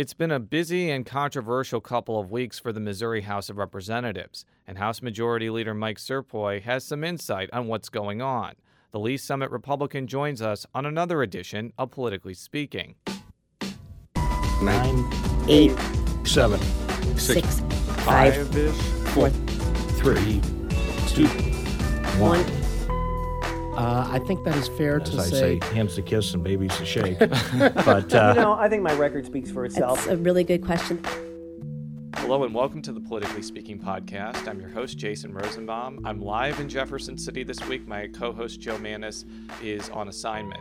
[0.00, 4.46] It's been a busy and controversial couple of weeks for the Missouri House of Representatives,
[4.66, 8.54] and House Majority Leader Mike Cierpiot has some insight on what's going on.
[8.92, 12.94] The Lee's Summit Republican joins us on another edition of Politically Speaking.
[14.62, 15.04] Nine,
[15.50, 15.76] eight,
[16.24, 16.58] seven,
[17.18, 17.60] six,
[17.98, 18.34] five,
[19.10, 20.40] four, three,
[21.08, 21.26] two,
[22.18, 22.59] one.
[23.80, 25.58] Uh, I think that is fair As to I say.
[25.58, 27.18] say, hands to kiss and babies to shake.
[27.18, 30.04] but uh, You know, I think my record speaks for itself.
[30.04, 31.02] That's a really good question.
[32.16, 34.46] Hello and welcome to the Politically Speaking podcast.
[34.46, 36.04] I'm your host, Jason Rosenbaum.
[36.04, 37.88] I'm live in Jefferson City this week.
[37.88, 39.24] My co host, Jo Mannies,
[39.62, 40.60] is on assignment.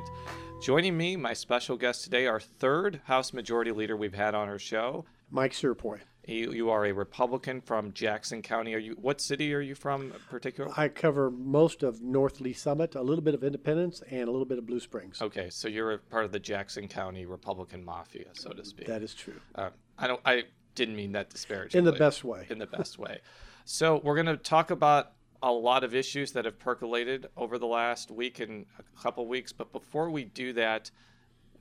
[0.61, 4.59] Joining me, my special guest today, our third House Majority Leader we've had on our
[4.59, 5.03] show.
[5.29, 5.99] Mike Cierpiot.
[6.29, 8.75] You, you are a Republican from Jackson County.
[8.75, 8.95] Are you?
[9.01, 10.71] What city are you from, in particular?
[10.77, 14.45] I cover most of North Lee's Summit, a little bit of Independence, and a little
[14.45, 15.21] bit of Blue Springs.
[15.21, 18.85] Okay, so you're a part of the Jackson County Republican mafia, so to speak.
[18.85, 19.41] That is true.
[19.55, 20.21] Uh, I don't.
[20.23, 20.43] I
[20.75, 21.79] didn't mean that disparagingly.
[21.79, 22.45] In the best way.
[22.49, 23.21] In the best way.
[23.65, 27.65] So we're going to talk about a lot of issues that have percolated over the
[27.65, 29.51] last week and a couple weeks.
[29.51, 30.91] But before we do that,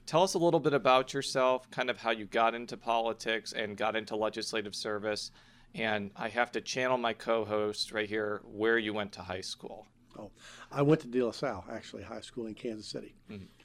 [0.09, 3.77] tell us a little bit about yourself, kind of how you got into politics and
[3.77, 5.31] got into legislative service.
[5.75, 9.87] And I have to channel my co-host right here where you went to high school.
[10.19, 10.31] Oh,
[10.73, 13.15] I went to De La Salle, actually, high school in Kansas City.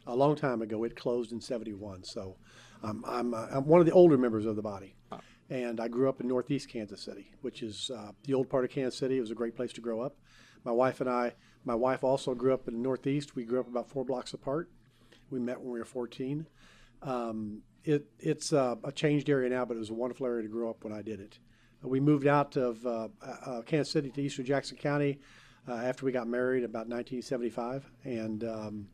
[0.06, 0.84] A long time ago.
[0.84, 2.04] It closed in 71.
[2.04, 2.36] So
[2.84, 4.96] um, I'm, uh, I'm one of the older members of the body.
[5.50, 8.72] And I grew up in Northeast Kansas City, which is uh, the old part of
[8.72, 9.18] Kansas City.
[9.18, 10.18] It was a great place to grow up.
[10.66, 11.34] My wife and I,
[11.64, 13.36] my wife also grew up in the Northeast.
[13.36, 14.70] We grew up about four blocks apart.
[15.30, 16.48] We met when we were 14.
[17.02, 20.50] Um, it, it's uh, a changed area now, but it was a wonderful area to
[20.50, 21.40] grow up when I did it.
[21.82, 25.20] We moved out of uh, uh, Kansas City to eastern Jackson County
[25.68, 28.88] uh, after we got married about 1975 and um,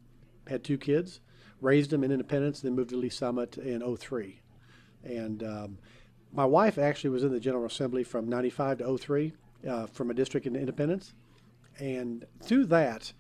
[0.47, 1.19] had two kids,
[1.61, 4.41] raised them in Independence, then moved to Lee's Summit in 03.
[5.03, 5.77] And um,
[6.33, 9.33] my wife actually was in the General Assembly from 95 to 03
[9.67, 11.13] uh, from a district in Independence.
[11.79, 13.13] And through that,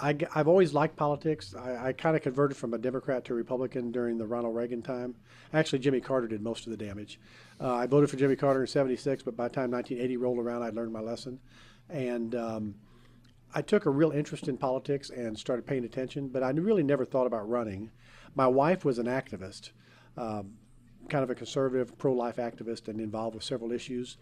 [0.00, 1.54] I, have always liked politics.
[1.54, 5.14] I, I kind of converted from a Democrat to Republican during the Ronald Reagan time.
[5.52, 7.20] Actually, Jimmy Carter did most of the damage.
[7.60, 10.62] Uh, I voted for Jimmy Carter in 76, but by the time 1980 rolled around,
[10.62, 11.38] I'd learned my lesson.
[11.88, 12.74] And um,
[13.54, 17.04] I took a real interest in politics and started paying attention, but I really never
[17.04, 17.90] thought about running.
[18.34, 19.70] My wife was an activist,
[20.16, 20.54] um,
[21.08, 24.16] kind of a conservative, pro life activist, and involved with several issues.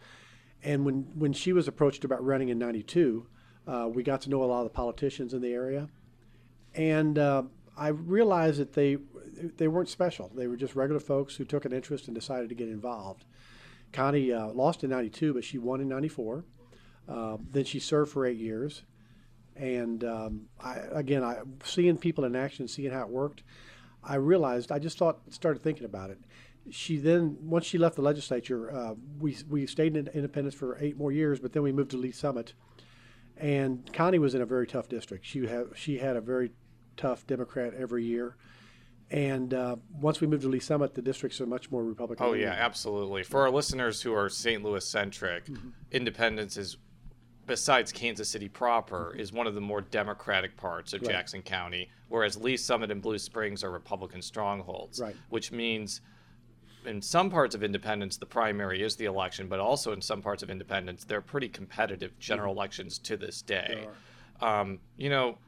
[0.62, 3.26] And when, when she was approached about running in 92,
[3.66, 5.88] uh, we got to know a lot of the politicians in the area,
[6.74, 7.42] and uh,
[7.76, 8.98] I realized that they
[9.56, 10.30] they weren't special.
[10.34, 13.24] They were just regular folks who took an interest and decided to get involved.
[13.92, 16.44] Connie uh, lost in '92, but she won in '94.
[17.08, 18.82] Uh, then she served for eight years,
[19.56, 23.42] and um, I, again, I seeing people in action, seeing how it worked,
[24.02, 26.18] I realized I just thought started thinking about it.
[26.70, 30.96] She then, once she left the legislature, uh, we we stayed in Independence for eight
[30.96, 32.54] more years, but then we moved to Lee's Summit
[33.36, 35.24] and Connie was in a very tough district.
[35.26, 36.52] She had she had a very
[36.96, 38.36] tough Democrat every year,
[39.10, 42.26] and uh, once we moved to Lee's Summit, the districts are much more Republican.
[42.26, 43.22] Oh yeah, absolutely.
[43.22, 44.62] For our listeners who are St.
[44.62, 45.48] Louis centric,
[45.90, 46.76] Independence is
[47.46, 51.10] besides Kansas City proper is one of the more democratic parts of Right.
[51.10, 55.00] Jackson County, whereas Lee's Summit and Blue Springs are Republican strongholds.
[55.00, 55.16] Right.
[55.28, 56.00] Which means
[56.86, 60.42] in some parts of Independence the primary is the election, but also in some parts
[60.42, 63.86] of Independence they're pretty competitive general elections to this day.
[64.40, 65.38] Um, you know,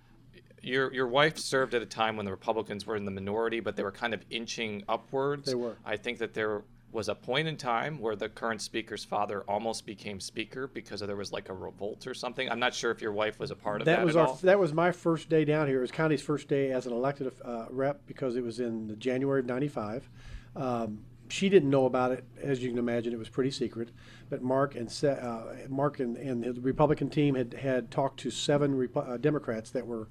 [0.62, 3.76] your your wife served at a time when the Republicans were in the minority, but
[3.76, 5.46] they were kind of inching upwards.
[5.46, 5.76] They were.
[5.84, 6.62] I think that there
[6.92, 11.16] was a point in time where the current speaker's father almost became speaker because there
[11.16, 12.48] was like a revolt or something.
[12.48, 14.28] I'm not sure if your wife was a part of that, That was at our
[14.28, 14.34] all.
[14.44, 15.78] that was my first day down here.
[15.78, 18.94] It was Connie's first day as an elected uh, rep because it was in the
[18.94, 20.08] January of '95.
[20.54, 23.12] Um, she didn't know about it, as you can imagine.
[23.12, 23.90] It was pretty secret.
[24.30, 28.88] But Mark and uh, Mark and, and the Republican team had had talked to seven
[28.94, 30.08] uh, Democrats that were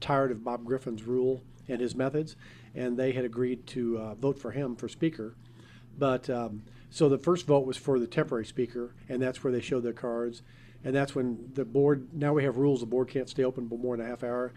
[0.00, 2.36] tired of Bob Griffin's rule and his methods,
[2.74, 5.34] and they had agreed to uh, vote for him for speaker.
[5.98, 9.60] But um, so the first vote was for the temporary speaker, and that's where they
[9.60, 10.42] showed their cards.
[10.84, 13.76] And that's when the board, now we have rules, the board can't stay open for
[13.78, 14.52] more than a half hour.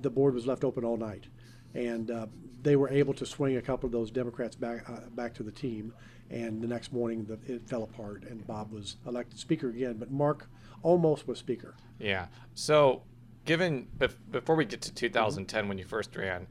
[0.00, 1.26] The board was left open all night.
[1.74, 2.26] And uh,
[2.62, 5.52] they were able to swing a couple of those Democrats back, uh, back to the
[5.52, 5.92] team.
[6.30, 9.96] And the next morning, the, it fell apart, and Bob was elected speaker again.
[9.98, 10.48] But Mark
[10.82, 11.74] almost was speaker.
[11.98, 12.26] Yeah.
[12.54, 13.02] So,
[13.44, 16.46] given bef- before we get to 2010 when you first ran,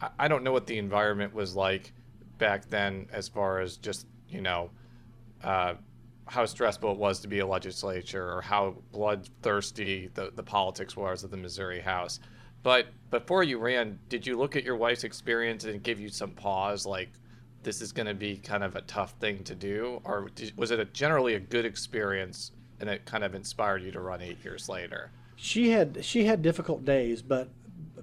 [0.00, 1.92] I, I don't know what the environment was like
[2.38, 4.70] back then, as far as just you know,
[5.42, 5.74] uh,
[6.26, 11.24] how stressful it was to be a legislature or how bloodthirsty the the politics was
[11.24, 12.20] of the Missouri House.
[12.68, 16.32] But before you ran, did you look at your wife's experience and give you some
[16.32, 17.08] pause, like?
[17.62, 20.70] this is going to be kind of a tough thing to do, or did, was
[20.70, 24.42] it a, generally a good experience and it kind of inspired you to run eight
[24.44, 25.10] years later?
[25.36, 27.48] She had she had difficult days, but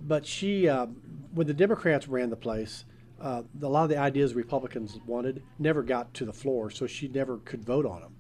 [0.01, 0.88] but she uh,
[1.33, 2.85] when the Democrats ran the place,
[3.21, 7.07] uh, a lot of the ideas Republicans wanted never got to the floor, so she
[7.07, 8.15] never could vote on them.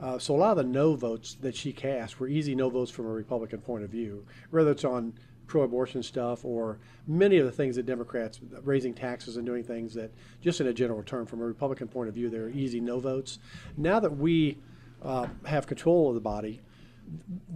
[0.00, 2.90] Uh, so a lot of the no votes that she cast were easy no votes
[2.90, 5.12] from a Republican point of view, whether it's on
[5.50, 10.12] pro-abortion stuff or many of the things that Democrats raising taxes and doing things that
[10.40, 13.40] just in a general term from a Republican point of view they're easy no votes.
[13.76, 14.58] Now that we
[15.02, 16.60] uh, have control of the body,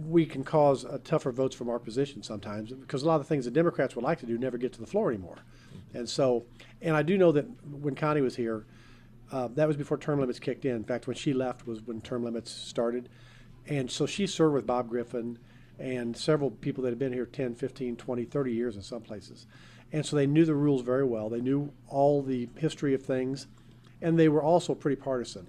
[0.05, 3.27] we can cause uh, tougher votes from our position sometimes because a lot of the
[3.27, 5.37] things the Democrats would like to do never get to the floor anymore.
[5.93, 6.43] And so,
[6.81, 8.65] and I do know that when Connie was here,
[9.31, 10.75] uh, that was before term limits kicked in.
[10.75, 13.07] In fact, when she left was when term limits started.
[13.67, 15.39] And so she served with Bob Griffin
[15.79, 19.45] and several people that had been here 10, 15, 20, 30 years in some places.
[19.91, 21.29] And so they knew the rules very well.
[21.29, 23.47] They knew all the history of things.
[24.01, 25.47] And they were also pretty partisan.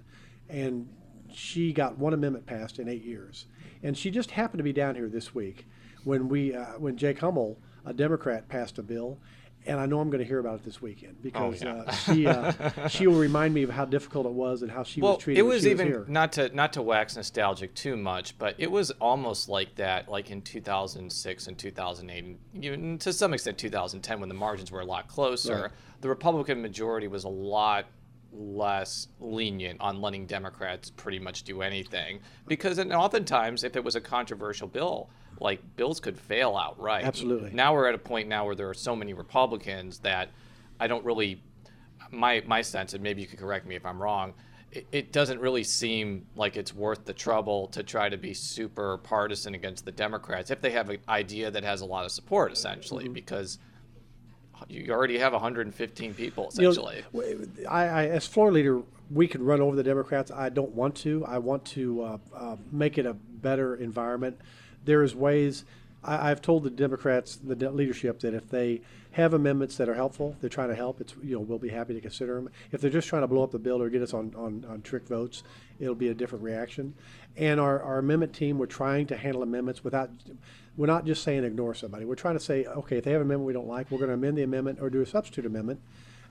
[0.49, 0.89] And
[1.33, 3.47] she got one amendment passed in eight years.
[3.83, 5.67] And she just happened to be down here this week
[6.05, 9.19] when we, uh, when Jake Hummel, a Democrat, passed a bill,
[9.67, 11.83] and I know I'm going to hear about it this weekend because yeah.
[11.87, 15.01] uh, she uh, she will remind me of how difficult it was and how she
[15.01, 15.41] well, was treated.
[15.41, 16.05] it was even here.
[16.09, 20.31] not to not to wax nostalgic too much, but it was almost like that, like
[20.31, 24.87] in 2006 and 2008, and even to some extent 2010, when the margins were a
[24.87, 25.63] lot closer.
[25.63, 25.71] Right.
[26.03, 27.87] The Republican majority was a lot
[28.33, 33.97] less lenient on letting Democrats pretty much do anything because, and oftentimes, if it was
[33.97, 35.09] a controversial bill,
[35.41, 37.05] like bills could fail outright.
[37.05, 37.51] Absolutely.
[37.53, 40.31] Now we're at a point now where there are so many Republicans that
[40.81, 41.43] I don't really
[42.11, 44.35] my my sense, and maybe you could correct me if I'm wrong,
[44.73, 48.99] it, it doesn't really seem like it's worth the trouble to try to be super
[48.99, 52.53] partisan against the Democrats if they have an idea that has a lot of support,
[52.53, 53.59] essentially, because
[54.69, 57.05] you already have 115 people You know, essentially.
[57.69, 60.31] I, I, as floor leader, we can run over the Democrats.
[60.31, 61.25] I don't want to.
[61.27, 64.41] I want to uh, uh, make it a better environment.
[64.87, 65.65] There is ways.
[66.03, 68.81] I, I've told the Democrats, the de- leadership, that if they
[69.13, 71.01] have amendments that are helpful, they're trying to help.
[71.01, 72.51] It's you know we'll be happy to consider them.
[72.73, 74.83] If they're just trying to blow up the bill or get us on, on, on
[74.83, 75.43] trick votes,
[75.79, 76.95] it'll be a different reaction.
[77.37, 80.11] And our, our amendment team, we're trying to handle amendments without.
[80.77, 82.05] We're not just saying ignore somebody.
[82.05, 84.09] We're trying to say, okay, if they have an amendment we don't like, we're going
[84.09, 85.81] to amend the amendment or do a substitute amendment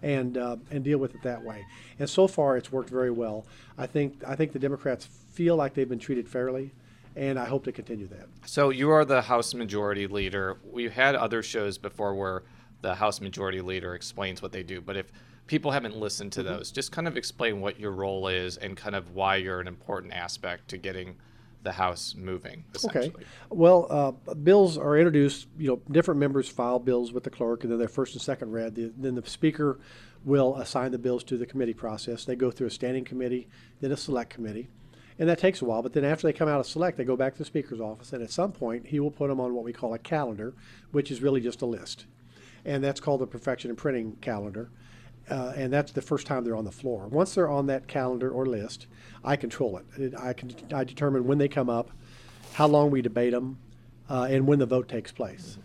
[0.03, 1.65] and uh, and deal with it that way.
[1.99, 3.45] And so far, it's worked very well.
[3.77, 6.71] I think I think the Democrats feel like they've been treated fairly,
[7.15, 8.27] and I hope to continue that.
[8.45, 10.57] So you are the House Majority Leader.
[10.63, 12.43] We've had other shows before where
[12.81, 15.11] the House Majority Leader explains what they do, but if
[15.47, 18.95] people haven't listened to those, just kind of explain what your role is and kind
[18.95, 21.15] of why you're an important aspect to getting
[21.63, 22.63] the House moving.
[22.85, 23.11] Okay.
[23.49, 25.47] Well, uh, bills are introduced.
[25.57, 28.51] You know, different members file bills with the clerk, and then they're first and second
[28.51, 28.75] read.
[28.75, 29.79] The, then the speaker
[30.23, 32.23] will assign the bills to the committee process.
[32.23, 33.47] They go through a standing committee,
[33.81, 34.69] then a select committee,
[35.17, 35.81] and that takes a while.
[35.81, 38.13] But then after they come out of select, they go back to the speaker's office,
[38.13, 40.53] and at some point, he will put them on what we call a calendar,
[40.91, 42.05] which is really just a list,
[42.65, 44.69] and that's called the perfection in printing calendar.
[45.27, 47.07] Uh, and that's the first time they're on the floor.
[47.07, 48.85] Once they're on that calendar or list,
[49.23, 50.13] I control it.
[50.15, 51.89] I can I determine when they come up,
[52.53, 53.57] how long we debate them,
[54.07, 55.57] uh, and when the vote takes place.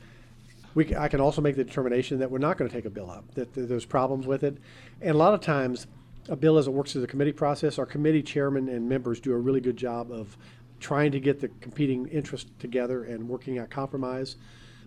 [0.75, 3.11] We, I can also make the determination that we're not going to take a bill
[3.11, 4.57] up, that th- there's problems with it.
[5.03, 5.87] And a lot of times,
[6.31, 9.33] a bill as it works through the committee process, our committee chairman and members do
[9.33, 10.39] a really good job of
[10.79, 14.37] trying to get the competing interests together and working out compromise.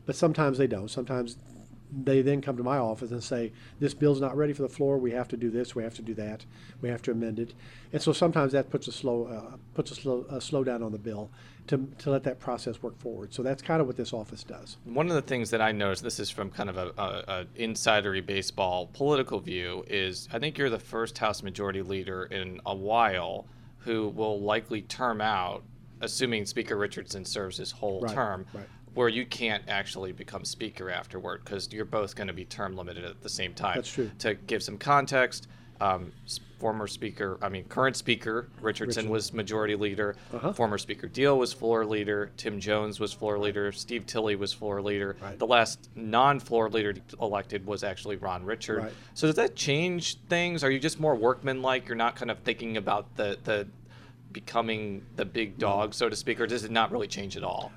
[0.05, 0.89] But sometimes they don't.
[0.89, 1.37] Sometimes
[1.91, 4.97] they then come to my office and say, this bill's not ready for the floor,
[4.97, 6.45] we have to do this, we have to do that,
[6.81, 7.53] we have to amend it.
[7.91, 10.97] And so sometimes that puts a slow, uh, puts a slow, a slowdown on the
[10.97, 11.29] bill
[11.67, 13.33] to, to let that process work forward.
[13.33, 14.77] So that's kind of what this office does.
[14.85, 17.45] One of the things that I noticed, this is from kind of a, a, a
[17.57, 22.75] insidery baseball political view, is I think you're the first House Majority Leader in a
[22.75, 23.45] while
[23.79, 25.63] who will likely term out,
[26.01, 28.65] assuming Speaker Richardson serves his whole Right, term, right.
[28.93, 33.05] Where you can't actually become Speaker afterward because you're both going to be term limited
[33.05, 33.75] at the same time.
[33.75, 34.11] That's true.
[34.19, 35.47] To give some context,
[35.81, 36.11] um,
[36.59, 39.09] former Speaker, I mean, current Speaker Richardson Richardson.
[39.09, 40.15] was Majority Leader.
[40.33, 40.53] Uh-huh.
[40.53, 42.31] Former Speaker Diehl was floor leader.
[42.37, 43.71] Tim Jones was floor leader.
[43.73, 45.17] Steve Tilley was floor leader.
[45.21, 45.37] Right.
[45.37, 48.83] The last non-floor leader elected was actually Ron Richard.
[48.83, 48.93] Right.
[49.13, 50.63] So does that change things?
[50.63, 51.87] Are you just more workmanlike?
[51.87, 53.67] You're not kind of thinking about the the
[54.31, 57.71] becoming the big dog, so to speak, or does it not really change at all?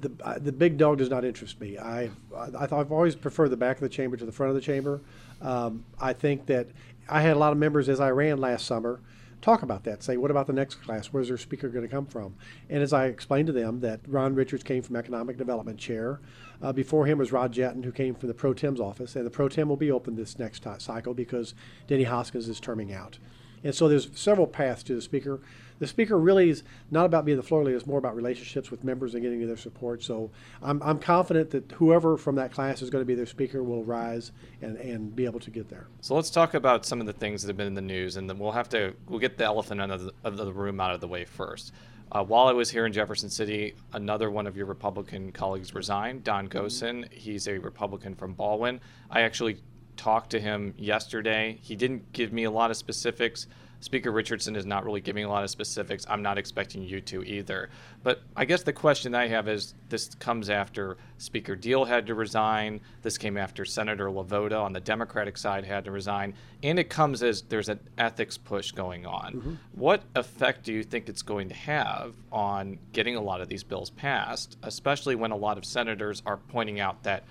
[0.00, 1.78] The, the big dog does not interest me.
[1.78, 4.60] I, I, I've always preferred the back of the chamber to the front of the
[4.60, 5.00] chamber.
[5.40, 6.68] Um, I think that
[7.08, 9.00] I had a lot of members as I ran last summer
[9.46, 10.02] talk about that.
[10.02, 11.06] Say, what about the next class?
[11.12, 12.34] Where's their speaker going to come from?
[12.68, 16.20] And as I explained to them, that Ron Richards came from Economic Development Chair.
[16.60, 19.30] Uh, before him was Rod Jetton, who came from the Pro Tem's office, and the
[19.30, 21.54] Pro Tem will be open this next ti- cycle because
[21.86, 23.18] Denny Hoskins is terming out.
[23.62, 25.40] And so there's several paths to the speaker.
[25.78, 28.84] The speaker really is not about being the floor leader; it's more about relationships with
[28.84, 30.02] members and getting their support.
[30.02, 30.30] So
[30.62, 33.84] I'm, I'm confident that whoever from that class is going to be their speaker will
[33.84, 35.86] rise and, and be able to get there.
[36.00, 38.28] So let's talk about some of the things that have been in the news, and
[38.28, 40.92] then we'll have to we'll get the elephant out of the, of the room out
[40.92, 41.72] of the way first.
[42.12, 46.22] Uh, while I was here in Jefferson City, another one of your Republican colleagues resigned,
[46.22, 47.12] Don Gosen.
[47.12, 48.80] He's a Republican from Ballwin.
[49.10, 49.58] I actually
[49.96, 51.58] talked to him yesterday.
[51.62, 53.48] He didn't give me a lot of specifics.
[53.86, 56.04] Speaker Richardson is not really giving a lot of specifics.
[56.10, 57.70] I'm not expecting you to either.
[58.02, 62.16] But I guess the question I have is this comes after Speaker Diehl had to
[62.16, 62.80] resign.
[63.02, 66.34] This came after Senator LeVota on the Democratic side had to resign.
[66.64, 69.34] And it comes as there's an ethics push going on.
[69.72, 73.62] What effect do you think it's going to have on getting a lot of these
[73.62, 77.22] bills passed, especially when a lot of senators are pointing out that,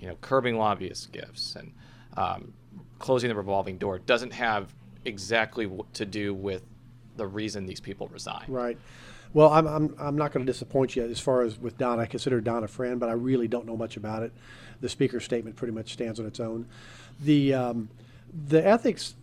[0.00, 1.72] you know, curbing lobbyist gifts and
[2.16, 2.54] um,
[2.98, 6.62] closing the revolving door doesn't have exactly what to do with
[7.16, 8.44] the reason these people resign.
[8.48, 8.78] Right.
[9.34, 11.98] Well, I'm, I'm, I'm not going to disappoint you as far as with Don.
[11.98, 14.32] I consider Don a friend, but I really don't know much about it.
[14.80, 16.66] The speaker's statement pretty much stands on its own.
[17.20, 17.88] The, um,
[18.48, 19.14] the ethics,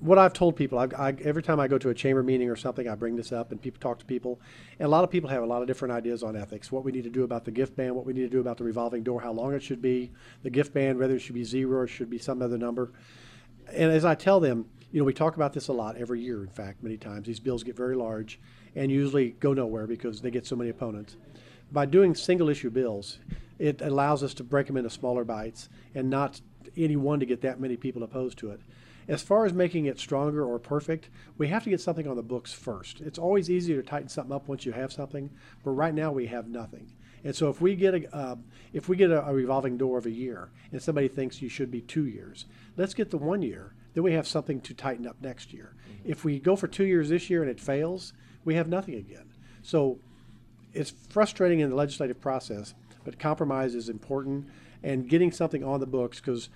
[0.00, 2.56] what I've told people, I, I, every time I go to a chamber meeting or
[2.56, 4.38] something, I bring this up and people talk to people.
[4.78, 6.92] And a lot of people have a lot of different ideas on ethics what we
[6.92, 9.02] need to do about the gift ban, what we need to do about the revolving
[9.02, 10.10] door, how long it should be,
[10.42, 12.92] the gift ban, whether it should be zero or should be some other number.
[13.72, 16.42] And as I tell them, you know, we talk about this a lot every year,
[16.42, 17.26] in fact, many times.
[17.26, 18.38] These bills get very large
[18.74, 21.16] and usually go nowhere because they get so many opponents.
[21.72, 23.18] By doing single issue bills,
[23.58, 26.40] it allows us to break them into smaller bites and not
[26.76, 28.60] any one to get that many people opposed to it.
[29.08, 32.22] As far as making it stronger or perfect, we have to get something on the
[32.22, 33.00] books first.
[33.00, 35.30] It's always easier to tighten something up once you have something,
[35.64, 36.92] but right now we have nothing.
[37.22, 38.36] And so if we get a uh,
[38.72, 41.70] if we get a, a revolving door of a year and somebody thinks you should
[41.70, 43.74] be two years, let's get the one year.
[43.96, 45.72] Then we have something to tighten up next year.
[45.72, 46.10] Mm-hmm.
[46.10, 48.12] If we go for two years this year and it fails,
[48.44, 49.32] we have nothing again.
[49.62, 49.98] So
[50.74, 52.74] it's frustrating in the legislative process,
[53.04, 54.48] but compromise is important
[54.82, 56.50] and getting something on the books because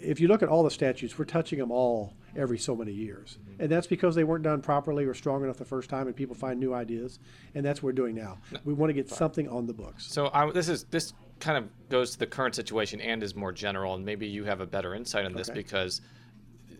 [0.00, 3.38] if you look at all the statutes, we're touching them all every so many years.
[3.42, 3.62] Mm-hmm.
[3.62, 6.36] And that's because they weren't done properly or strong enough the first time and people
[6.36, 7.18] find new ideas.
[7.56, 8.38] And that's what we're doing now.
[8.64, 10.06] We want to get something on the books.
[10.06, 13.50] So I, this is this kind of goes to the current situation and is more
[13.50, 15.58] general, and maybe you have a better insight on this Okay.
[15.58, 16.00] because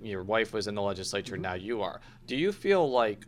[0.03, 2.01] your wife was in the legislature, now you are.
[2.27, 3.27] Do you feel like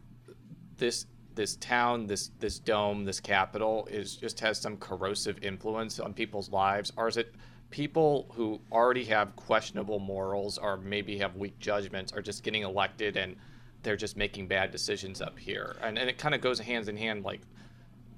[0.76, 6.12] this this town, this this dome, this capital is just has some corrosive influence on
[6.12, 7.34] people's lives, or is it
[7.70, 13.16] people who already have questionable morals or maybe have weak judgments are just getting elected
[13.16, 13.34] and
[13.82, 16.96] they're just making bad decisions up here, and and it kind of goes hands in
[16.96, 17.40] hand, like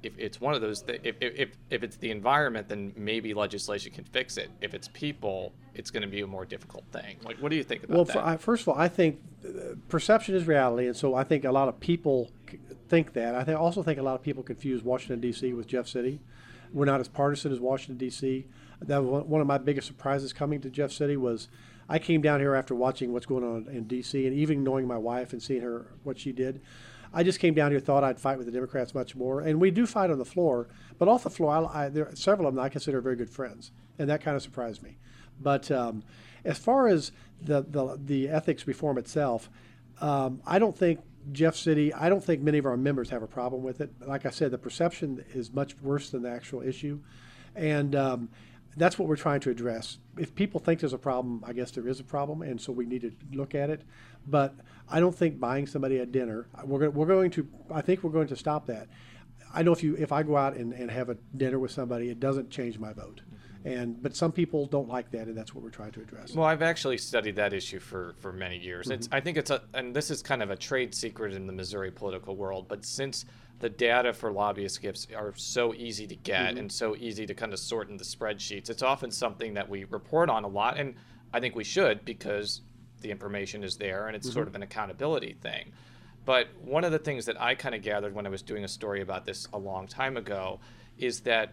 [0.05, 3.93] if it's one of those th- if, if, if, it's the environment then maybe legislation
[3.93, 7.37] can fix it if it's people it's going to be a more difficult thing like
[7.39, 10.35] what do you think about Well, that I, first of all, I think uh, perception
[10.35, 12.31] is reality, and so I think a lot of people
[12.89, 13.35] think that.
[13.35, 15.53] I think, also think a lot of people confuse Washington D.C.
[15.53, 16.21] with Jeff City.
[16.73, 18.47] We're not as partisan as Washington D.C.
[18.83, 21.49] That was one- one of my biggest surprises coming to Jeff City was
[21.89, 24.27] I came down here after watching what's going on in D.C.
[24.27, 26.61] and even knowing my wife and seeing her what she did.
[27.15, 29.71] I just came down here, thought I'd fight with the Democrats much more, and we
[29.71, 30.69] do fight on the floor.
[30.99, 33.31] But off the floor, I, I, there are several of them I consider very good
[33.31, 34.99] friends, and that kind of surprised me.
[35.41, 36.03] But um,
[36.45, 39.49] as far as the, the the ethics reform itself,
[40.01, 41.01] um, I don't think
[41.33, 41.95] Jeff City.
[41.95, 43.91] I don't think many of our members have a problem with it.
[44.07, 47.01] Like I said, the perception is much worse than the actual issue,
[47.55, 48.29] and um,
[48.77, 49.99] that's what we're trying to address.
[50.19, 52.87] If people think there's a problem, I guess there is a problem, and so we
[52.87, 53.83] need to look at it.
[54.27, 54.55] But
[54.89, 56.47] I don't think buying somebody a dinner.
[56.65, 57.49] We're going, we're going to.
[57.71, 58.89] I think we're going to stop that.
[59.53, 62.11] I know if you if I go out and, and have a dinner with somebody,
[62.11, 63.23] it doesn't change my vote.
[63.65, 66.35] And but some people don't like that, and that's what we're trying to address.
[66.35, 69.17] well i've actually studied that issue for for many years it's mm-hmm.
[69.17, 71.91] i think it's a and this is kind of a trade secret in the missouri
[71.91, 73.25] political world but since
[73.61, 76.59] the data for lobbyist gifts are so easy to get mm-hmm.
[76.59, 79.85] and so easy to kind of sort in the spreadsheets it's often something that we
[79.85, 80.95] report on a lot and
[81.33, 82.61] i think we should because
[83.05, 84.49] the information is there and it's sort mm-hmm.
[84.49, 85.73] of an accountability thing
[86.25, 88.69] But one of the things that I kind of gathered when I was doing a
[88.69, 90.61] story about this a long time ago
[90.99, 91.53] is that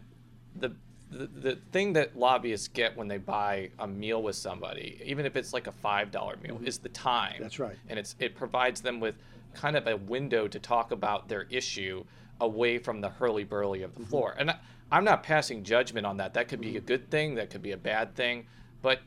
[0.55, 0.69] the,
[1.09, 5.35] the the thing that lobbyists get when they buy a meal with somebody, even if
[5.35, 6.67] it's like a five dollar meal, mm-hmm.
[6.67, 7.35] is the time.
[7.39, 7.77] That's right.
[7.89, 9.15] And it's it provides them with
[9.53, 12.05] kind of a window to talk about their issue
[12.39, 14.09] away from the hurly burly of the mm-hmm.
[14.09, 14.35] floor.
[14.37, 14.57] And I,
[14.89, 16.33] I'm not passing judgment on that.
[16.33, 17.35] That could be a good thing.
[17.35, 18.47] That could be a bad thing.
[18.81, 18.99] But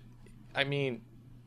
[0.55, 1.01] I mean,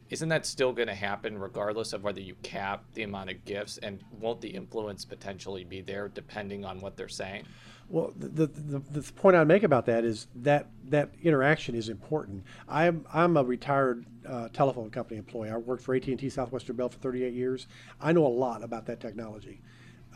[0.10, 3.78] isn't that still going to happen regardless of whether you cap the amount of gifts?
[3.78, 7.46] And won't the influence potentially be there depending on what they're saying?
[7.90, 12.44] Well, the, the, the, point I'd make about that is that that interaction is important.
[12.68, 15.50] I'm, I'm a retired uh, telephone company employee.
[15.50, 17.68] I worked for AT&T Southwestern Bell for 38 years.
[18.02, 19.62] I know a lot about that technology.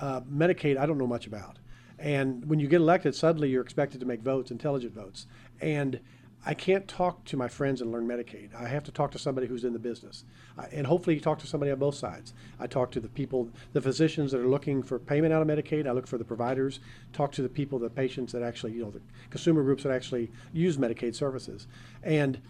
[0.02, 1.60] Uh, Medicaid, I don't know much about.
[1.98, 5.28] And when you get elected, suddenly you're expected to make votes, intelligent votes.
[5.62, 6.02] And
[6.44, 8.56] I can't talk to my friends and learn Medicaid.
[8.56, 10.26] I have to talk to somebody who's in the business.
[10.58, 12.34] I, and hopefully, you talk to somebody on both sides.
[12.60, 15.88] I talk to the people, the physicians that are looking for payment out of Medicaid.
[15.88, 16.80] I look for the providers,
[17.14, 20.32] talk to the people, the patients that actually, you know, the consumer groups that actually
[20.52, 21.68] use Medicaid services.
[22.02, 22.42] And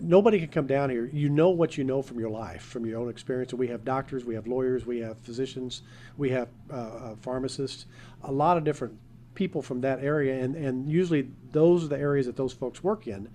[0.00, 1.10] nobody can come down here.
[1.12, 3.52] You know what you know from your life, from your own experience.
[3.52, 5.82] We have doctors, we have lawyers, we have physicians,
[6.16, 7.86] we have uh, uh, pharmacists,
[8.22, 8.96] a lot of different
[9.34, 13.06] people from that area, and, and usually those are the areas that those folks work
[13.06, 13.28] in.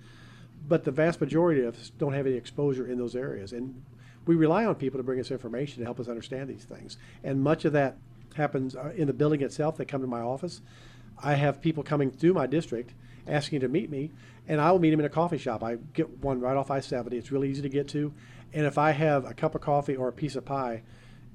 [0.66, 3.82] But the vast majority of us don't have any exposure in those areas, and
[4.26, 6.98] we rely on people to bring us information to help us understand these things.
[7.24, 7.96] And much of that
[8.34, 9.76] happens uh, in the building itself.
[9.76, 10.60] They come to my office.
[11.22, 12.92] I have people coming through my district
[13.26, 14.10] asking to meet me,
[14.46, 15.62] and I will meet them in a coffee shop.
[15.62, 17.12] I get one right off I-70.
[17.12, 18.12] It's really easy to get to,
[18.52, 20.82] and if I have a cup of coffee or a piece of pie,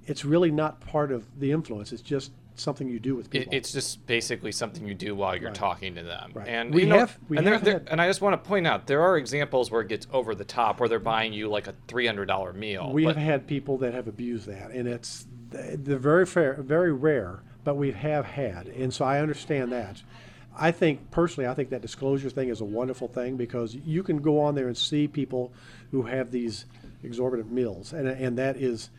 [0.05, 1.91] it's really not part of the influence.
[1.91, 3.53] It's just something you do with It, people.
[3.53, 5.55] it's just basically something you do while you're Right.
[5.55, 6.31] talking to them.
[6.33, 6.47] Right.
[6.47, 8.47] And We you know, have- we and, have there- had- and I just want to
[8.47, 11.47] point out there are examples where it gets over the top, where they're buying you
[11.49, 12.91] like a three hundred dollar meal.
[12.93, 16.91] We but- have had people that have abused that, and it's they're very fair, very
[16.91, 20.01] rare, but we have had, and so I understand that.
[20.55, 24.17] I think personally, I think that disclosure thing is a wonderful thing because you can
[24.17, 25.51] go on there and see people
[25.91, 26.65] who have these
[27.03, 28.89] exorbitant meals, and and that is,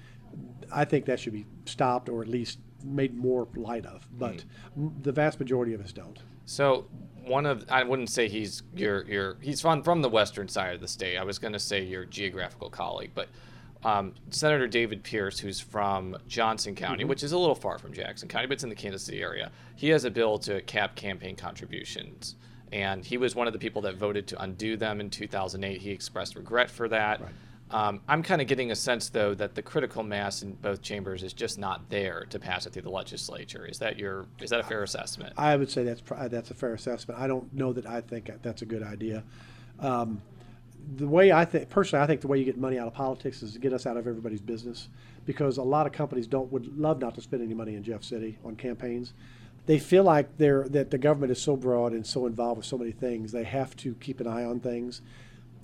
[0.72, 4.06] I think that should be stopped or at least made more light of.
[4.18, 4.44] But
[4.78, 5.02] Mm.
[5.02, 6.18] the vast majority of us don't.
[6.46, 6.86] So
[7.24, 10.80] one of I wouldn't say he's your your he's from from the western side of
[10.80, 11.16] the state.
[11.16, 13.28] I was going to say your geographical colleague, but
[13.82, 17.08] um, Senator David Pearce, who's from Johnson County, Mm-hmm.
[17.10, 19.50] which is a little far from Jackson County, but it's in the Kansas City area.
[19.76, 22.36] He has a bill to cap campaign contributions,
[22.72, 25.80] and he was one of the people that voted to undo them in 2008.
[25.82, 27.20] He expressed regret for that.
[27.20, 27.30] Right.
[27.70, 31.22] Um, I'm kind of getting a sense, though, that the critical mass in both chambers
[31.22, 33.66] is just not there to pass it through the legislature.
[33.66, 35.32] Is that your is that a fair assessment?
[35.36, 37.18] I would say that's that's a fair assessment.
[37.18, 39.24] I don't know that I think that's a good idea.
[39.80, 40.20] Um,
[40.96, 43.42] the way I think personally, I think the way you get money out of politics
[43.42, 44.88] is to get us out of everybody's business,
[45.24, 48.04] because a lot of companies don't would love not to spend any money in Jeff
[48.04, 49.14] City on campaigns.
[49.66, 52.76] They feel like they're that the government is so broad and so involved with so
[52.76, 55.00] many things, they have to keep an eye on things,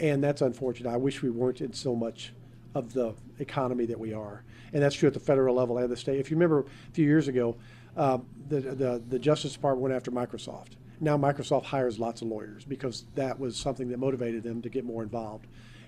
[0.01, 0.91] and that's unfortunate.
[0.91, 2.33] I wish we weren't in so much
[2.75, 5.97] of the economy that we are, and that's true at the federal level and the
[5.97, 6.19] state.
[6.19, 7.57] If you remember a few years ago,
[7.97, 10.73] uh, the, the the Justice Department went after Microsoft.
[11.01, 14.85] Now Microsoft hires lots of lawyers because that was something that motivated them to get
[14.85, 15.47] more involved,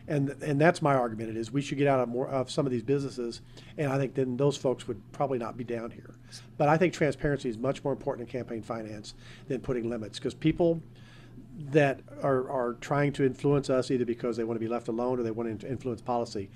[0.09, 1.31] and and that's my argument.
[1.31, 3.41] It is we should get out of more of some of these businesses,
[3.79, 6.15] and I think then those folks would probably not be down here.
[6.59, 9.15] But I think transparency is much more important in campaign finance
[9.49, 10.83] than putting limits because people
[11.71, 15.21] that are, are trying to influence us either because they want to be left alone
[15.21, 16.51] or they want to influence policy,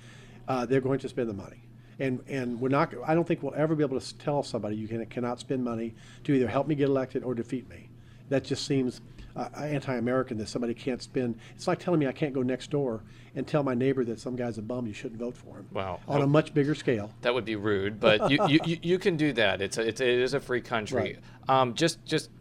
[0.47, 1.61] uh, they're going to spend the money.
[1.99, 4.87] And, and we're not, I don't think we'll ever be able to tell somebody you
[4.87, 7.89] can, cannot spend money to either help me get elected or defeat me.
[8.29, 9.01] That just seems
[9.35, 11.39] uh, anti-American that somebody can't spend.
[11.55, 13.03] It's like telling me I can't go next door
[13.35, 15.67] and tell my neighbor that some guy's a bum, you shouldn't vote for him.
[15.71, 15.99] Wow.
[16.07, 17.11] On a much bigger scale.
[17.21, 19.61] That would be rude, but you, you, you, you can do that.
[19.61, 21.17] It's a, it's it is a free country.
[21.47, 22.31] Um, just just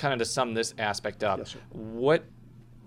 [0.00, 2.24] kind of to sum this aspect up, Yes, what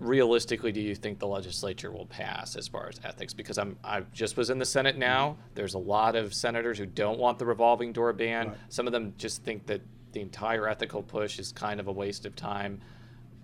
[0.00, 3.32] realistically do you think the legislature will pass as far as ethics?
[3.32, 5.36] Because I'm I just was in the Senate now.
[5.54, 8.48] There's a lot of senators who don't want the revolving door ban.
[8.48, 8.56] Right.
[8.68, 9.80] Some of them just think that
[10.12, 12.80] the entire ethical push is kind of a waste of time.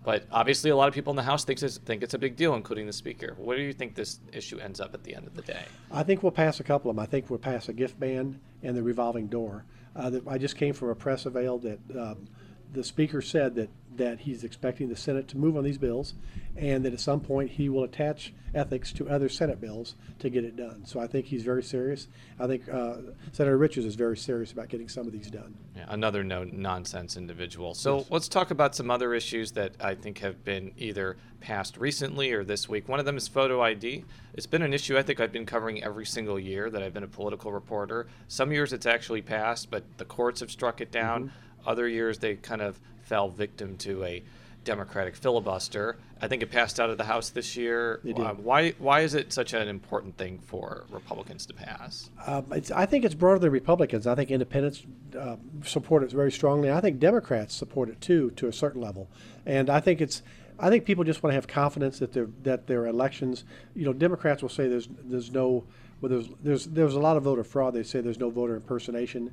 [0.02, 2.34] But obviously, a lot of people in the House thinks it's, think it's a big
[2.34, 3.34] deal, including the Speaker.
[3.36, 5.62] Where do you think this issue ends up at the end of the day?
[5.92, 7.02] I think we'll pass a couple of them.
[7.02, 9.64] I think we'll pass a gift ban and the revolving door.
[9.94, 12.28] Uh, that I just came from a press avail that um,
[12.72, 16.14] the speaker said that, that he's expecting the Senate to move on these bills
[16.56, 20.44] and that at some point he will attach ethics to other Senate bills to get
[20.44, 20.84] it done.
[20.84, 22.08] So I think he's very serious.
[22.38, 22.96] I think uh,
[23.32, 25.56] Senator Richards is very serious about getting some of these done.
[25.76, 27.74] Yeah, another no nonsense individual.
[27.74, 32.32] So let's talk about some other issues that I think have been either passed recently
[32.32, 32.88] or this week.
[32.88, 34.04] One of them is photo ID.
[34.34, 37.04] It's been an issue I think I've been covering every single year that I've been
[37.04, 38.08] a political reporter.
[38.28, 41.24] Some years it's actually passed, but the courts have struck it down.
[41.24, 41.49] Mm-hmm.
[41.66, 44.22] Other years they kind of fell victim to a
[44.62, 45.96] Democratic filibuster.
[46.20, 48.00] I think it passed out of the House this year.
[48.04, 52.10] Uh, why why is it such an important thing for Republicans to pass?
[52.26, 54.06] Um, it's, I think it's broader than Republicans.
[54.06, 54.82] I think independents
[55.18, 56.70] uh, support it very strongly.
[56.70, 59.08] I think Democrats support it too, to a certain level.
[59.46, 60.22] And I think it's,
[60.58, 63.44] I think people just want to have confidence that their that their elections.
[63.74, 65.64] You know, Democrats will say there's there's no
[66.02, 67.72] Well, there's there's there's a lot of voter fraud.
[67.72, 69.32] They say there's no voter impersonation.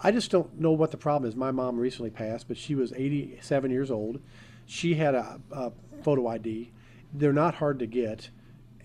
[0.00, 1.36] I just don't know what the problem is.
[1.36, 4.20] My mom recently passed, but she was 87 years old.
[4.66, 6.72] She had a, a photo ID.
[7.12, 8.30] They're not hard to get,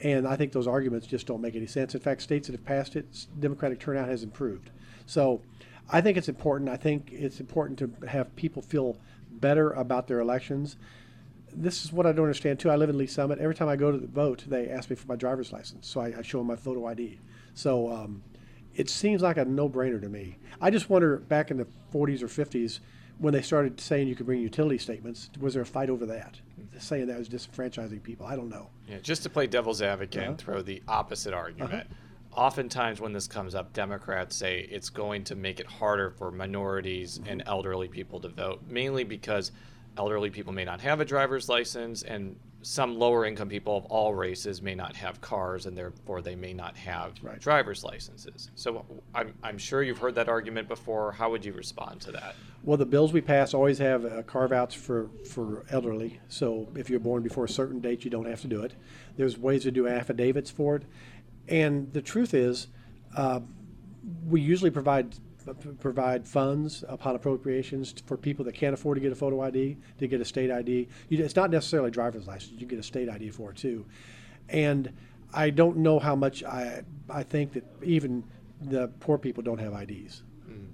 [0.02, 1.95] and I think those arguments just don't make any sense.
[1.95, 4.69] In fact, states that have passed it, Democratic turnout has improved.
[5.06, 5.41] So,
[5.91, 6.69] I think it's important.
[6.69, 8.98] I think it's important to have people feel
[9.32, 10.78] better about their elections
[11.54, 12.69] this is what I don't understand too.
[12.69, 13.39] I live in Lee's Summit.
[13.39, 16.02] Every time I go to the vote, they ask me for my driver's license, so
[16.02, 17.19] I, I show them my photo ID.
[17.54, 18.24] So um,
[18.80, 20.38] it seems like a no-brainer to me.
[20.62, 22.80] I just wonder, back in the 40s or 50s,
[23.18, 26.39] when they started saying you could bring utility statements, was there a fight over that?
[26.78, 28.26] Saying that was disenfranchising people.
[28.26, 28.70] I don't know.
[28.88, 30.38] Yeah, just to play devil's advocate and Uh-huh.
[30.38, 31.88] throw the opposite argument.
[32.34, 37.20] Oftentimes, when this comes up, Democrats say it's going to make it harder for minorities
[37.28, 39.52] and elderly people to vote, mainly because
[39.98, 44.13] elderly people may not have a driver's license, and some lower income people of all
[44.13, 47.39] races may not have cars, and therefore they may not have Right.
[47.39, 48.52] driver's licenses.
[48.56, 51.13] So I'm, I'm sure you've heard that argument before.
[51.13, 52.36] How would you respond to that?
[52.63, 56.19] Well, the bills we pass always have uh, carve-outs for, for elderly.
[56.28, 58.74] So if you're born before a certain date, you don't have to do it.
[59.15, 60.84] There's ways to do affidavits for it.
[61.48, 62.67] And the truth is,
[63.15, 63.39] uh,
[64.28, 65.15] we usually provide
[65.79, 70.07] provide funds upon appropriations for people that can't afford to get a photo ID to
[70.07, 70.88] get a state ID.
[71.09, 73.85] You, it's not necessarily a driver's license; you get a state ID for it too.
[74.49, 74.91] And
[75.33, 78.23] I don't know how much I I think that even
[78.62, 80.23] the poor people don't have IDs.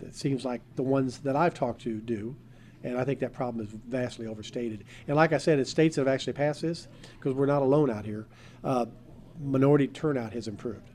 [0.01, 2.35] It seems like the ones that I've talked to do,
[2.83, 4.83] and I think that problem is vastly overstated.
[5.07, 7.89] And like I said, in states that have actually passed this, because we're not alone
[7.89, 8.27] out here,
[8.63, 8.85] uh,
[9.43, 10.89] minority turnout has improved.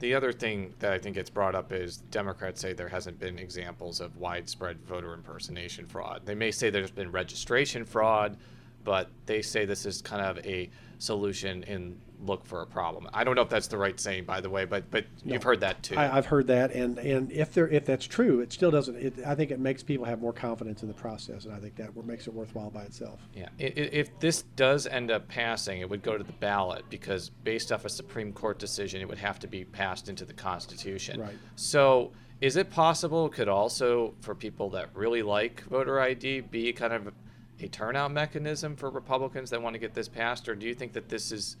[0.00, 3.38] The other thing that I think gets brought up is Democrats say there hasn't been
[3.38, 6.22] examples of widespread voter impersonation fraud.
[6.24, 8.36] They may say there's been registration fraud,
[8.84, 13.08] but they say this is kind of a solution in look for a problem.
[13.12, 15.60] I don't know if that's the right saying, by the way, but but you've heard
[15.60, 15.96] that too.
[15.96, 18.96] I, I've heard that, and, and if there if that's true, it still doesn't.
[18.96, 21.76] It, I think it makes people have more confidence in the process, and I think
[21.76, 23.20] that makes it worthwhile by itself.
[23.34, 27.72] Yeah, if this does end up passing, it would go to the ballot because based
[27.72, 31.20] off a Supreme Court decision, it would have to be passed into the Constitution.
[31.20, 31.34] Right.
[31.56, 36.92] So, is it possible could also, for people that really like voter ID, be kind
[36.92, 37.12] of
[37.60, 40.92] a turnout mechanism for Republicans that want to get this passed, or do you think
[40.92, 41.56] that this is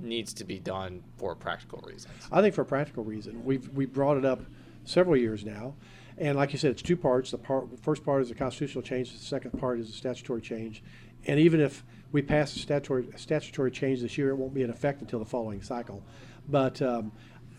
[0.00, 2.14] needs to be done for practical reasons?
[2.32, 4.40] I think for a practical reason, we've we brought it up
[4.84, 5.74] several years now,
[6.18, 7.30] and like you said, it's two parts.
[7.30, 9.12] The part first part is a constitutional change.
[9.12, 10.82] The second part is a statutory change.
[11.26, 14.62] And even if we pass a statutory a statutory change this year, it won't be
[14.62, 16.02] in effect until the following cycle.
[16.48, 17.12] But um,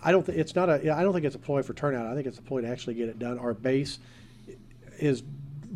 [0.04, 0.26] I don't.
[0.26, 0.94] Th- it's not a.
[0.94, 2.06] I don't think it's a ploy for turnout.
[2.06, 3.40] I think it's a ploy to actually get it done.
[3.40, 4.00] Our base
[5.00, 5.24] is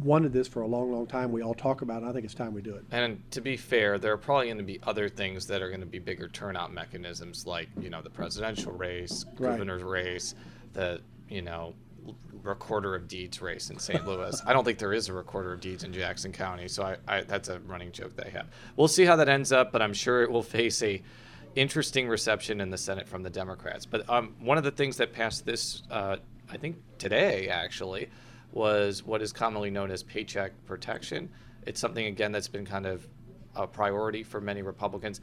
[0.03, 1.31] wanted this for a long, long time.
[1.31, 2.07] We all talk about it.
[2.07, 2.83] I think it's time we do it.
[2.91, 5.81] And to be fair, there are probably going to be other things that are going
[5.81, 9.51] to be bigger turnout mechanisms, like you know the presidential race, Right.
[9.51, 10.35] governor's race,
[10.73, 11.73] the you know
[12.43, 14.05] recorder of deeds race in St.
[14.07, 14.41] Louis.
[14.45, 17.21] I don't think there is a recorder of deeds in Jackson County, so I, I
[17.21, 18.47] that's a running joke they have.
[18.77, 21.01] We'll see how that ends up, but I'm sure it will face a
[21.55, 23.85] interesting reception in the Senate from the Democrats.
[23.85, 26.17] But um, one of the things that passed this, uh,
[26.49, 28.09] I think today actually,
[28.51, 31.29] was what is commonly known as paycheck protection.
[31.65, 33.07] It's something again that's been kind of
[33.55, 35.21] a priority for many Republicans.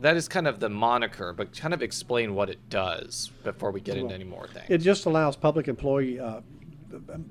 [0.00, 3.80] That is kind of the moniker, but kind of explain what it does before we
[3.80, 4.66] get into any more things.
[4.68, 6.40] It just allows public employee, uh,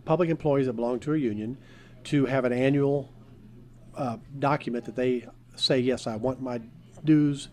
[0.04, 1.58] public employees that belong to a union
[2.06, 3.12] to have an annual
[3.96, 6.60] uh, document that they say, yes, I want my
[7.04, 7.50] dues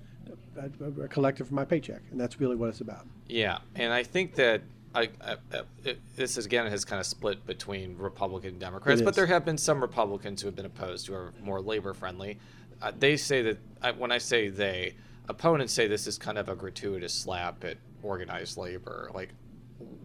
[0.59, 3.07] uh, collected from my paycheck, and that's really what it's about.
[3.29, 4.63] Yeah, and I think that
[4.95, 5.37] I, I,
[5.85, 9.45] it, this is, again has kind of split between Republican and Democrats, but there have
[9.45, 12.39] been some Republicans who have been opposed who are more labor friendly.
[12.81, 14.95] Uh, they say that I, when I say they,
[15.29, 19.11] opponents say this is kind of a gratuitous slap at organized labor.
[19.15, 19.31] Like,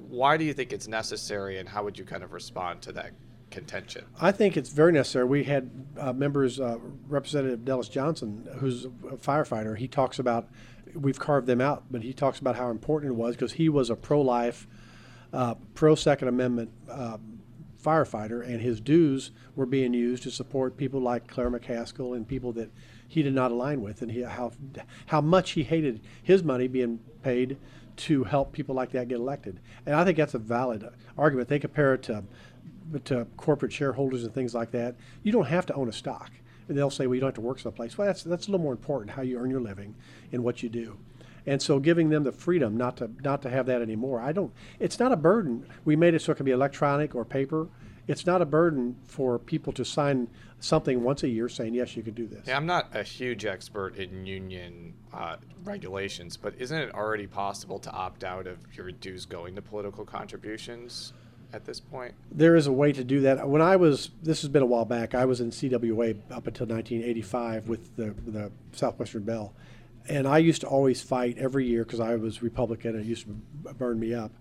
[0.08, 3.12] why do you think it's necessary, and how would you kind of respond to that
[3.52, 4.06] contention?
[4.22, 5.26] I think it's very necessary.
[5.26, 9.78] We had uh, members, uh, Representative Dallas Johnson, who's a firefighter.
[9.78, 10.48] He talks about
[11.00, 13.90] we've carved them out, but he talks about how important it was because he was
[13.90, 14.68] a pro-life,
[15.34, 17.40] uh, pro-Second Amendment um,
[17.82, 22.52] firefighter, and his dues were being used to support people like Claire McCaskill and people
[22.54, 22.70] that
[23.08, 24.52] he did not align with, and he, how
[25.08, 27.58] how much he hated his money being paid
[27.96, 29.60] to help people like that get elected.
[29.86, 31.50] And I think that's a valid argument.
[31.50, 32.24] They compare it to
[33.06, 34.96] to corporate shareholders and things like that.
[35.24, 36.32] You don't have to own a stock.
[36.68, 37.98] And they'll say, well, you don't have to work someplace.
[37.98, 39.96] Well, that's that's a little more important how you earn your living
[40.32, 40.98] and what you do.
[41.46, 44.20] And so giving them the freedom not to not to have that anymore.
[44.20, 45.66] I don't it's not a burden.
[45.86, 47.70] We made it so it can be electronic or paper
[48.08, 52.04] it's not a burden for people to sign something once a year saying yes, you
[52.04, 52.48] can do this.
[52.48, 57.80] Yeah, I'm not a huge expert in union uh, regulations, but isn't it already possible
[57.80, 61.14] to opt out of your dues going to political contributions
[61.54, 62.14] at this point?
[62.32, 63.48] There is a way to do that.
[63.48, 65.16] When I was, this has been a while back.
[65.16, 69.54] I was in CWA up until 1985 with the the Southwestern Bell,
[70.08, 72.96] and I used to always fight every year because I was Republican.
[72.96, 73.34] and It used to
[73.74, 74.32] burn me up,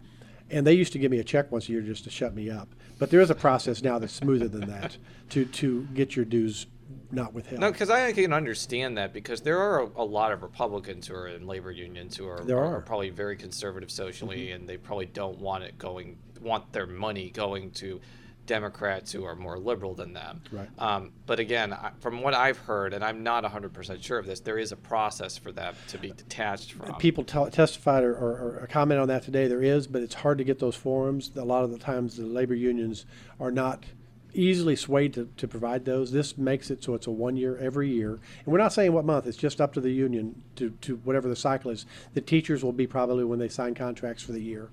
[0.51, 2.51] and they used to give me a check once a year just to shut me
[2.51, 2.69] up.
[2.99, 4.97] But there is a process now that's smoother than that
[5.31, 6.67] to to get your dues
[7.11, 7.61] not withheld.
[7.61, 11.15] No, because I can understand that because there are a, a lot of Republicans who
[11.15, 12.81] are in labor unions who are, There are are.
[12.81, 14.57] probably very conservative socially, mm-hmm.
[14.57, 18.01] and they probably don't want it going, want their money going to
[18.47, 20.41] Democrats who are more liberal than them.
[20.51, 20.69] Right.
[20.79, 24.41] Um, but again, I, from what I've heard, and I'm not 100% sure of this,
[24.41, 26.95] there is a process for them to be detached from.
[26.95, 29.49] people t- testified or, or, or comment on that today.
[29.49, 31.31] There is, but it's hard to get those forums.
[31.37, 33.05] A lot of the times, the labor unions
[33.41, 33.85] are not
[34.33, 36.13] easily swayed to, to provide those.
[36.13, 39.05] This makes it so it's a one year every year, and we're not saying what
[39.05, 39.27] month.
[39.27, 41.87] It's just up to the union to, to whatever the cycle is.
[42.15, 44.69] The teachers will be probably when they sign contracts for the year.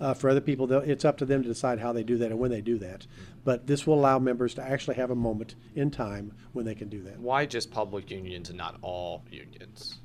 [0.00, 2.38] Uh, for other people, it's up to them to decide how they do that and
[2.38, 3.06] when they do that.
[3.44, 6.88] But this will allow members to actually have a moment in time when they can
[6.88, 7.18] do that.
[7.18, 9.98] Why just public unions and not all unions?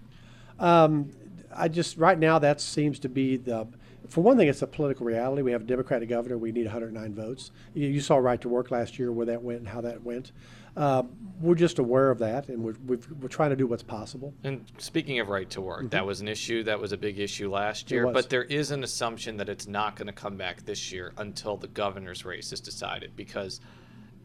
[1.55, 3.67] I just right now that seems to be the.
[4.09, 5.41] For one thing, it's a political reality.
[5.41, 6.37] We have a Democratic governor.
[6.37, 7.51] We need 109 votes.
[7.73, 10.33] You, you saw right to work last year, where that went and how that went.
[10.75, 11.03] Uh,
[11.41, 14.33] we're just aware of that, and we're, we've, we're trying to do what's possible.
[14.43, 17.51] And speaking of right to work, that was an issue that was a big issue
[17.51, 18.13] last year, Mm-hmm.
[18.13, 21.57] but there is an assumption that it's not going to come back this year until
[21.57, 23.59] the governor's race is decided because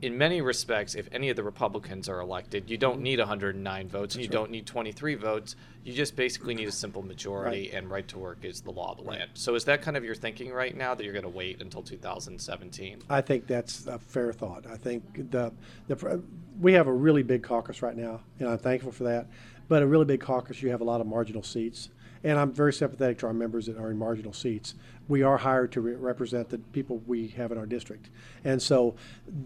[0.01, 4.15] in many respects if any of the Republicans are elected, you don't need 109 votes
[4.15, 5.57] and you don't need 23 votes.
[5.85, 7.73] You just basically need a simple majority Right.
[7.75, 9.31] and right to work is the law of the land.
[9.35, 11.83] So is that kind of your thinking right now that you're going to wait until
[11.83, 12.99] 2017?
[13.11, 14.67] I think that's a fair thought.
[14.67, 15.53] I think the
[15.89, 16.23] the
[16.61, 19.27] we have a really big caucus right now, and I'm thankful for that.
[19.69, 21.91] But a really big caucus, you have a lot of marginal seats,
[22.25, 24.75] and I'm very sympathetic to our members that are in marginal seats.
[25.09, 28.11] We are hired to re- represent the people we have in our district,
[28.45, 28.95] and so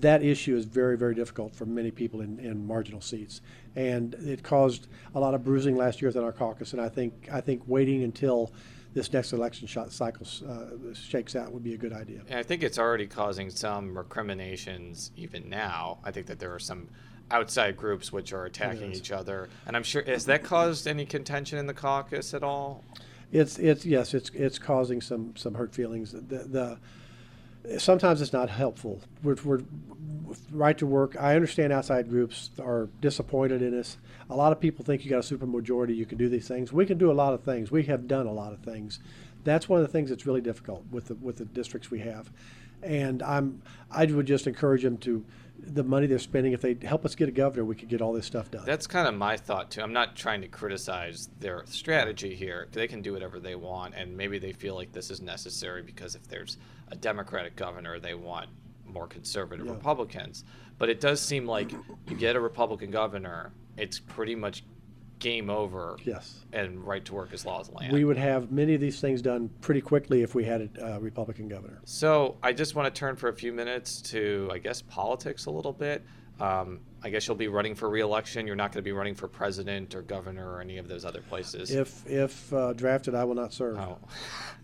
[0.00, 3.40] that issue is very, very difficult for many people in, in marginal seats,
[3.76, 6.72] and it caused a lot of bruising last year within our caucus.
[6.72, 8.52] And I think I think waiting until
[8.94, 12.20] this next election shot cycle uh, shakes out would be a good idea.
[12.28, 15.98] And I think it's already causing some recriminations even now.
[16.04, 16.88] I think that there are some
[17.30, 19.48] outside groups which are attacking each other.
[19.66, 22.84] And I'm sure has that caused any contention in the caucus at all?
[23.32, 26.12] It's it's yes, it's it's causing some some hurt feelings.
[26.12, 26.78] The, the
[27.78, 29.00] sometimes it's not helpful.
[29.22, 29.62] We're, we're
[30.50, 31.16] right to work.
[31.18, 33.96] I understand outside groups are disappointed in us.
[34.30, 36.72] A lot of people think you got a super majority, you can do these things.
[36.72, 37.70] We can do a lot of things.
[37.70, 38.98] We have done a lot of things.
[39.44, 42.30] That's one of the things that's really difficult with the with the districts we have.
[42.82, 45.24] And I'm I would just encourage them to
[45.64, 46.52] the money they're spending.
[46.52, 48.64] If they help us get a governor, we could get all this stuff done.
[48.66, 49.80] That's kind of my thought too.
[49.82, 52.68] I'm not trying to criticize their strategy here.
[52.72, 56.14] They can do whatever they want, and maybe they feel like this is necessary because
[56.14, 58.48] if there's a Democratic governor, they want
[58.86, 59.72] more conservative Yeah.
[59.72, 60.44] Republicans.
[60.78, 64.64] But it does seem like you get a Republican governor, it's pretty much
[65.22, 65.96] game over.
[66.04, 66.44] yes.
[66.52, 67.92] And right to work is laws land.
[67.92, 70.98] We would have many of these things done pretty quickly if we had a uh,
[70.98, 71.80] Republican governor.
[71.84, 75.50] So I just want to turn for a few minutes to, I guess, politics a
[75.50, 76.04] little bit.
[76.40, 78.46] Um, I guess you'll be running for reelection.
[78.46, 81.20] You're not going to be running for president or governor or any of those other
[81.20, 81.70] places.
[81.70, 83.78] If if uh, drafted, I will not serve.
[83.78, 83.98] Oh.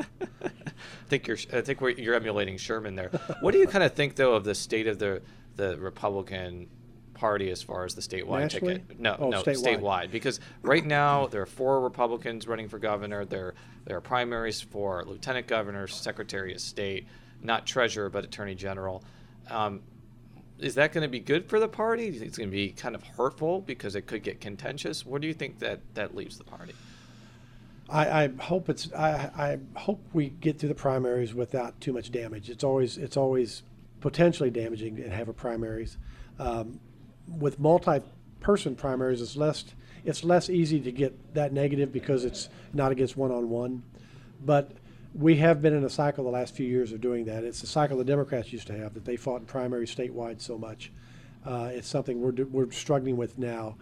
[0.42, 0.50] I
[1.06, 1.38] think you're.
[1.52, 3.10] I think we're, you're emulating Sherman there.
[3.40, 5.22] What do you kind of think though of the state of the
[5.56, 6.68] the Republican
[7.18, 8.74] Party as far as the statewide Nationally?
[8.74, 9.00] ticket?
[9.00, 9.80] No, Oh, no, statewide.
[9.80, 10.10] statewide.
[10.12, 13.24] Because right now there are four Republicans running for governor.
[13.24, 13.54] There
[13.84, 17.06] there are primaries for lieutenant governor, secretary of state,
[17.42, 19.02] not treasurer but attorney general.
[19.50, 19.80] Um,
[20.58, 22.06] is that going to be good for the party?
[22.06, 25.04] Do you think it's going to be kind of hurtful because it could get contentious?
[25.06, 26.74] Where do you think that that leaves the party?
[27.88, 29.30] I, I hope it's I,
[29.74, 32.50] I hope we get through the primaries without too much damage.
[32.50, 33.62] It's always it's always
[34.00, 35.96] potentially damaging to have a primaries.
[36.38, 36.78] Um,
[37.38, 39.64] with multi-person primaries, it's less
[40.04, 43.82] it's less easy to get that negative because it's not against one-on-one.
[44.44, 44.72] But
[45.14, 47.44] we have been in a cycle the last few years of doing that.
[47.44, 50.56] It's a cycle the Democrats used to have that they fought in primaries statewide so
[50.56, 50.92] much.
[51.44, 53.76] Uh, it's something we're we're struggling with now.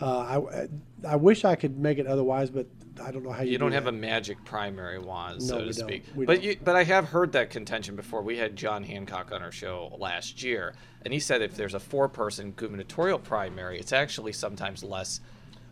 [0.00, 0.68] Uh, I,
[1.06, 2.66] I wish I could make it otherwise, but
[3.00, 3.52] I don't know how you.
[3.52, 3.90] you don't do have that.
[3.94, 5.88] a magic primary wand, so No, to we don't.
[5.88, 6.04] speak.
[6.16, 6.42] But don't.
[6.42, 8.22] you, but I have heard that contention before.
[8.22, 11.80] We had John Hancock on our show last year, and he said if there's a
[11.80, 15.20] four-person gubernatorial primary, it's actually sometimes less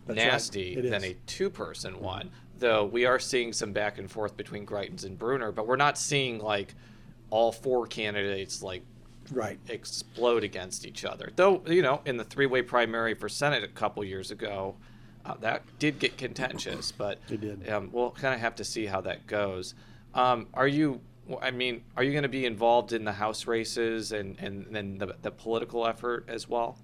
[0.06, 1.10] That's nasty It than is.
[1.10, 2.30] a two-person one.
[2.58, 5.98] Though we are seeing some back and forth between Greitens and Brunner, but we're not
[5.98, 6.74] seeing like
[7.30, 8.82] all four candidates like
[9.32, 9.58] Right.
[9.68, 11.32] explode against each other.
[11.34, 14.76] Though, you know, in the three-way primary for Senate a couple years ago,
[15.26, 17.68] uh, that did get contentious, but It did.
[17.68, 19.74] Um, we'll kind of have to see how that goes.
[20.14, 21.00] Um, are you?
[21.42, 24.98] I mean, are you going to be involved in the House races and and then
[24.98, 26.78] the, the political effort as well?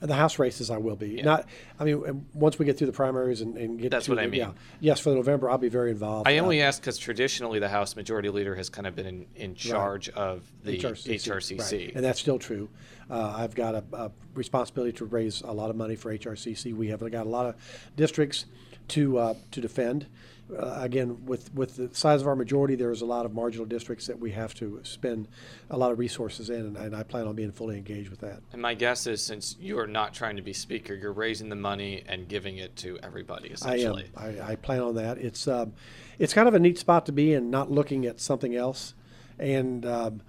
[0.00, 1.20] The House races, I will be.
[1.22, 1.46] Not,
[1.80, 4.26] I mean, once we get through the primaries and, and get That's to what I
[4.28, 4.40] mean.
[4.40, 6.28] Yeah, yes, for November, I'll be very involved.
[6.28, 9.26] I Uh, only ask because traditionally the House Majority Leader has kind of been in,
[9.34, 11.14] in charge of the HRCC.
[11.16, 11.58] HRCC.
[11.86, 11.92] right.
[11.96, 12.68] And that's still true.
[13.10, 16.74] Uh, I've got a, a responsibility to raise a lot of money for HRCC.
[16.74, 17.56] We have got a lot of
[17.96, 18.44] districts
[18.88, 20.06] to uh, to defend.
[20.50, 24.06] Uh, again, with with the size of our majority, there's a lot of marginal districts
[24.06, 25.28] that we have to spend
[25.68, 28.40] a lot of resources in, and, and I plan on being fully engaged with that.
[28.52, 31.56] And my guess is since you are not trying to be speaker, you're raising the
[31.56, 34.10] money and giving it to everybody essentially.
[34.16, 34.40] I am.
[34.40, 35.18] I, I plan on that.
[35.18, 35.74] It's um,
[36.18, 38.94] it's kind of a neat spot to be in, not looking at something else,
[39.38, 40.22] and um,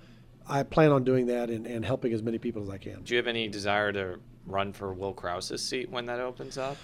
[0.48, 3.04] I plan on doing that and, and helping as many people as I can.
[3.04, 6.76] Do you have any desire to run for Will Kraus's seat when that opens up?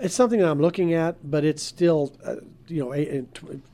[0.00, 2.36] It's something that I'm looking at, but it's still, uh,
[2.68, 3.24] you know, a,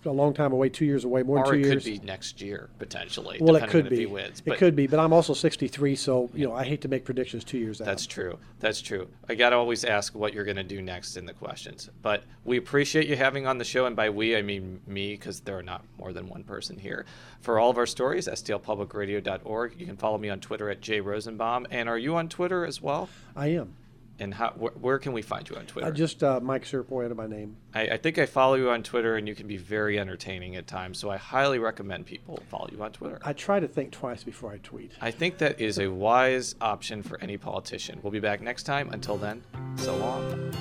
[0.07, 1.85] a long time away, two years away, more than Or two it years.
[1.85, 3.39] could be next year potentially.
[3.41, 4.07] well, it could be.
[4.07, 4.43] Wins.
[4.47, 7.45] it could be, but I'm also 63, so you know, I hate to make predictions
[7.45, 7.87] two years out.
[7.87, 8.39] That's true.
[8.61, 9.09] That's true.
[9.29, 11.91] I got to always ask what you're going to do next in the questions.
[12.01, 13.85] But we appreciate you having on the show.
[13.87, 17.05] And by we, I mean me, because there are not more than one person here.
[17.41, 19.75] For all of our stories, stlpublicradio.org.
[19.79, 21.67] You can follow me on Twitter at jrosenbaum.
[21.71, 23.09] And are you on Twitter as well?
[23.37, 23.75] I am.
[24.21, 25.89] And how, wh- where can we find you on Twitter?
[25.89, 27.57] I just uh, Mike Cierpiot under my name.
[27.75, 30.69] I, I think I follow you on Twitter, and you can be very entertaining at
[30.69, 30.99] times.
[30.99, 33.19] So I highly recommend people follow you on Twitter.
[33.25, 34.93] I try to think twice before I tweet.
[35.01, 37.99] I think that is a wise option for any politician.
[38.05, 38.89] We'll be back next time.
[38.93, 39.43] Until then,
[39.77, 40.53] so long.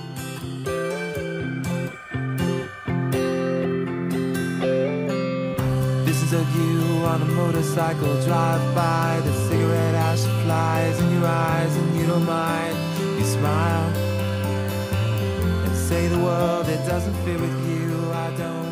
[6.06, 9.22] Visions of you on a motorcycle drive by.
[9.24, 12.93] The cigarette ash flies in your eyes, and you don't mind.
[13.24, 13.88] You smile
[15.66, 18.12] and say the world it doesn't fit with you.
[18.12, 18.63] I don't.